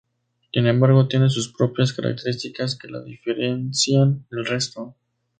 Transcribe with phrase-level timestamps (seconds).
[0.51, 4.95] Sin embargo tiene sus propias características que la diferencian del resto.